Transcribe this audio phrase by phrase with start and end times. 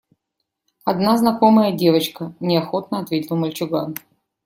[0.83, 3.93] Одна знакомая девочка,– неохотно ответил мальчуган.